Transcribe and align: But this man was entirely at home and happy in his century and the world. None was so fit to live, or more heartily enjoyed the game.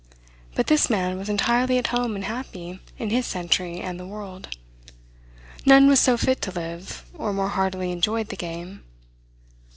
But 0.55 0.65
this 0.65 0.89
man 0.89 1.15
was 1.19 1.29
entirely 1.29 1.77
at 1.77 1.89
home 1.93 2.15
and 2.15 2.25
happy 2.25 2.79
in 2.97 3.11
his 3.11 3.27
century 3.27 3.81
and 3.81 3.99
the 3.99 4.05
world. 4.07 4.57
None 5.63 5.87
was 5.87 5.99
so 5.99 6.17
fit 6.17 6.41
to 6.41 6.51
live, 6.51 7.05
or 7.13 7.31
more 7.33 7.49
heartily 7.49 7.91
enjoyed 7.91 8.29
the 8.29 8.35
game. 8.35 8.83